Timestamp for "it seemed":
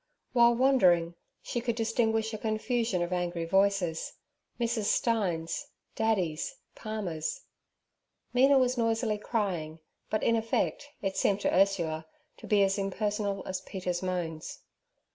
11.03-11.41